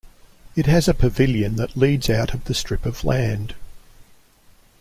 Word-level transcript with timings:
It 0.55 0.65
has 0.65 0.87
a 0.87 0.95
pavilion 0.95 1.57
that 1.57 1.77
leads 1.77 2.09
out 2.09 2.33
of 2.33 2.45
the 2.45 2.55
strip 2.55 2.87
of 2.87 3.03
land. 3.05 3.53